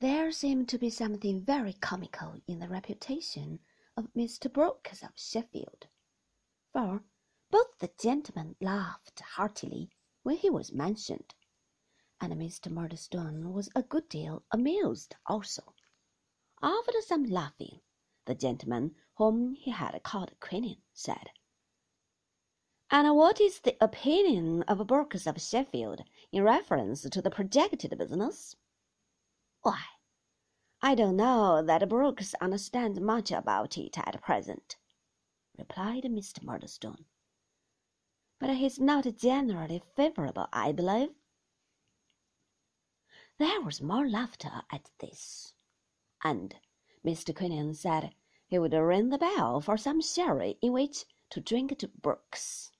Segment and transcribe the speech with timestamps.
[0.00, 3.60] There seemed to be something very comical in the reputation
[3.98, 4.50] of Mr.
[4.50, 5.88] Brooks of Sheffield,
[6.72, 7.04] for
[7.50, 9.90] both the gentlemen laughed heartily
[10.22, 11.34] when he was mentioned,
[12.18, 12.72] and Mr.
[12.72, 15.74] Murdstone was a good deal amused also.
[16.62, 17.82] After some laughing,
[18.24, 21.28] the gentleman whom he had called Quinion said,
[22.90, 28.56] "And what is the opinion of Brooks of Sheffield in reference to the projected business?"
[29.62, 29.84] "Why,
[30.80, 34.78] I don't know that Brooks understands much about it at present,"
[35.58, 36.42] replied Mr.
[36.42, 37.04] Murdstone.
[38.38, 41.14] "But he's not generally favourable, I believe."
[43.36, 45.52] There was more laughter at this,
[46.24, 46.56] and
[47.04, 47.36] Mr.
[47.36, 48.14] Quinion said
[48.46, 52.72] he would ring the bell for some sherry in which to drink to Brooks.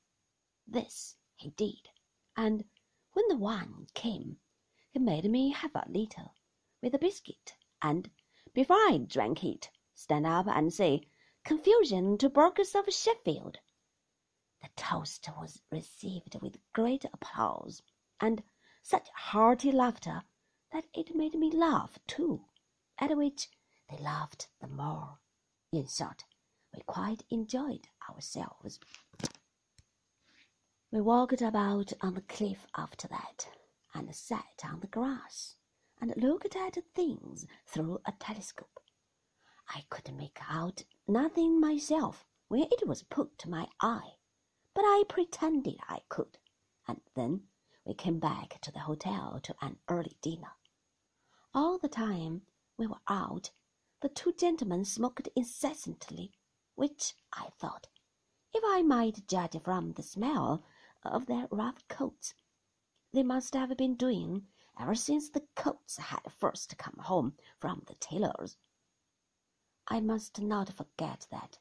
[0.67, 1.91] This he did,
[2.39, 2.65] and
[3.13, 4.41] when the wine came,
[4.89, 6.35] he made me have a little,
[6.83, 8.11] with a biscuit, and,
[8.55, 11.09] before I drank it, stand up and say,
[11.45, 13.59] "Confusion to Brooks of Sheffield."
[14.63, 17.83] The toast was received with great applause,
[18.21, 18.43] and
[18.83, 20.25] such hearty laughter
[20.73, 22.47] that it made me laugh too,
[22.99, 23.49] at which
[23.89, 25.19] they laughed the more.
[25.73, 26.25] In short,
[26.75, 28.79] we quite enjoyed ourselves.
[30.91, 33.49] We walked about on the cliff after that,
[33.95, 35.57] and sat on the grass,
[36.01, 38.81] and looked at things through a telescope.
[39.69, 44.15] I could make out nothing myself when it was put to my eye,
[44.75, 46.39] but I pretended I could,
[46.89, 47.43] and then
[47.85, 50.53] we came back to the hotel to an early dinner.
[51.55, 52.43] All the time
[52.77, 53.51] we were out,
[54.01, 56.33] the two gentlemen smoked incessantly,
[56.75, 57.89] which I thought,
[58.53, 60.65] if I might judge from the smell
[61.05, 62.35] of their rough coats,
[63.13, 64.47] they must have been doing
[64.79, 68.57] ever since the coats had first come home from the tailor's.
[69.89, 71.59] I must not forget that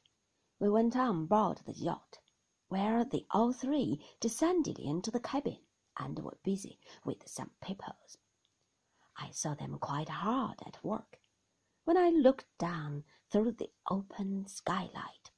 [0.58, 2.18] we went on board the yacht,
[2.68, 5.58] where they all three descended into the cabin
[5.98, 8.18] and were busy with some papers.
[9.16, 11.20] I saw them quite hard at work
[11.84, 15.30] when I looked down through the open skylight.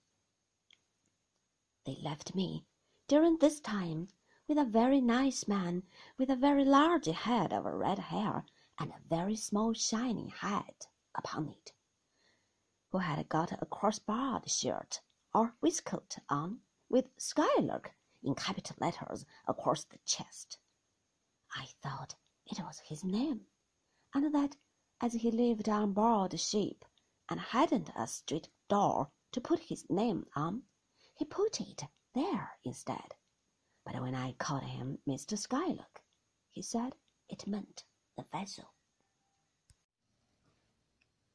[1.84, 2.66] They left me
[3.08, 4.08] during this time
[4.52, 5.82] with a very nice man
[6.18, 8.44] with a very large head of red hair
[8.78, 11.72] and a very small shining hat upon it,
[12.90, 15.00] who had got a cross-barred shirt
[15.32, 20.58] or waistcoat on, with Skylark in capital letters across the chest.
[21.56, 22.14] I thought
[22.44, 23.46] it was his name
[24.12, 24.54] and that
[25.00, 26.84] as he lived on board ship
[27.30, 30.64] and hadn't a street door to put his name on,
[31.16, 31.84] he put it
[32.14, 33.14] there instead.
[33.84, 35.36] But when I called him Mr.
[35.36, 36.02] Skylark,
[36.50, 36.94] he said
[37.28, 37.84] it meant
[38.16, 38.72] the vessel.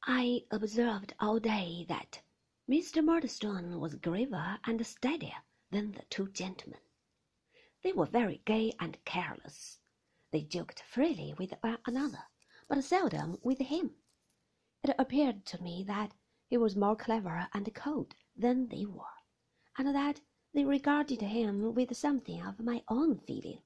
[0.02, 2.22] I observed all day that
[2.68, 3.04] Mr.
[3.04, 6.80] Murdstone was graver and steadier than the two gentlemen.
[7.82, 9.78] They were very gay and careless.
[10.30, 12.24] They joked freely with one another
[12.68, 13.96] but seldom with him.
[14.82, 16.14] It appeared to me that
[16.46, 19.04] he was more clever and cold than they were,
[19.76, 20.20] and that
[20.54, 23.62] they regarded him with something of my own feeling.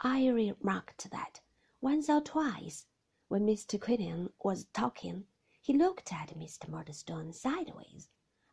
[0.00, 1.40] I remarked that
[1.80, 2.86] once or twice,
[3.28, 3.78] when Mr.
[3.78, 5.26] Quinion was talking,
[5.60, 6.68] he looked at Mr.
[6.68, 8.08] Murdstone sideways,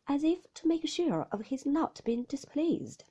[0.06, 3.04] as if to make sure of his not being displeased,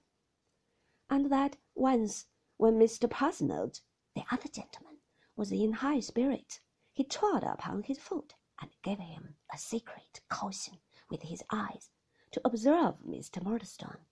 [1.09, 3.09] and that once, when Mr.
[3.09, 3.81] Passnidge,
[4.13, 4.97] the other gentleman,
[5.35, 6.59] was in high spirits,
[6.91, 10.77] he trod upon his foot and gave him a secret caution
[11.09, 11.89] with his eyes
[12.33, 13.41] to observe Mr.
[13.41, 14.05] Murdstone,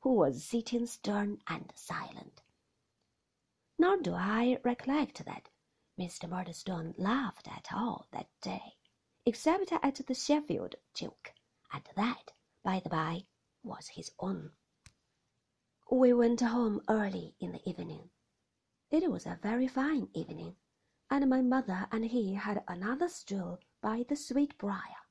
[0.00, 2.42] who was sitting stern and silent.
[3.78, 5.48] Nor do I recollect that
[5.98, 6.28] Mr.
[6.28, 8.74] Murdstone laughed at all that day,
[9.24, 11.32] except at the Sheffield joke,
[11.72, 12.32] and that,
[12.64, 13.26] by the by,
[13.62, 14.50] was his own.
[15.90, 18.10] We went home early in the evening.
[18.90, 20.56] It was a very fine evening
[21.10, 25.05] and my mother and he had another stroll by the Sweetbriar,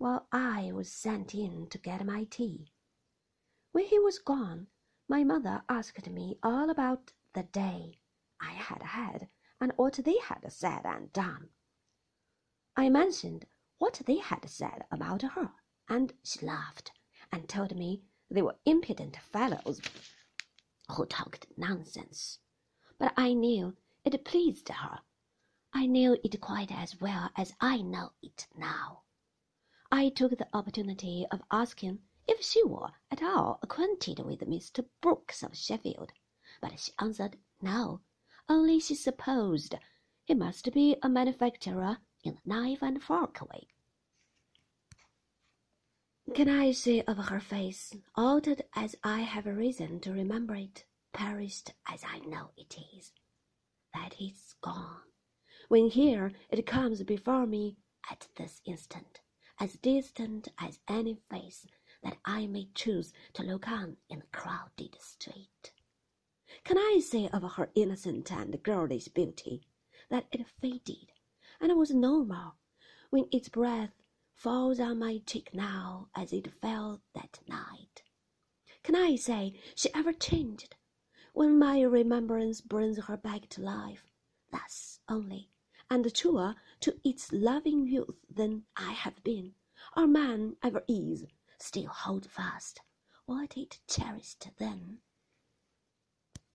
[0.00, 2.72] while I was sent in to get my tea.
[3.72, 4.68] When he was gone,
[5.06, 8.00] my mother asked me all about the day
[8.40, 9.28] I had had
[9.60, 11.50] and what they had said and done.
[12.74, 13.44] I mentioned
[13.76, 15.52] what they had said about her,
[15.86, 16.92] and she laughed
[17.30, 19.82] and told me they were impudent fellows
[20.90, 22.38] who talked nonsense.
[22.98, 23.76] But I knew
[24.06, 25.00] it pleased her
[25.74, 29.02] I knew it quite as well as I know it now.
[29.92, 31.98] I took the opportunity of asking
[32.28, 34.86] if she were at all acquainted with Mr.
[35.00, 36.12] Brooks of Sheffield,
[36.60, 38.00] but she answered no,
[38.48, 39.74] only she supposed
[40.24, 43.66] He must be a manufacturer in the knife and fork way.
[46.34, 51.72] Can I say of her face, altered as I have reason to remember it, perished
[51.88, 53.12] as I know it is,
[53.92, 55.02] that it's gone,
[55.68, 57.76] when here it comes before me
[58.08, 59.20] at this instant,
[59.60, 61.66] as distant as any face
[62.02, 65.72] that I may choose to look on in a crowded street?
[66.64, 69.62] Can I say of her innocent and girlish beauty
[70.08, 71.12] that it faded
[71.60, 72.54] and was no more
[73.10, 73.92] when its breath
[74.34, 78.02] falls on my cheek now as it fell that night?
[78.82, 80.74] Can I say she ever changed
[81.34, 84.10] when my remembrance brings her back to life,
[84.50, 85.50] thus only,
[85.90, 89.54] and truer to its loving youth than I have been,
[89.96, 91.26] or man ever is,
[91.58, 92.80] still hold fast
[93.30, 94.98] what it cherished then?